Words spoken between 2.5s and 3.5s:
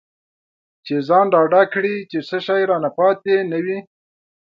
رانه پاتې